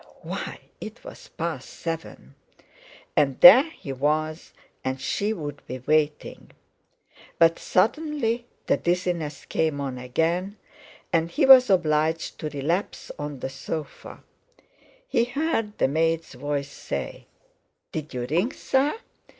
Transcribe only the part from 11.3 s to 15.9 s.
was obliged to relapse on the sofa. He heard the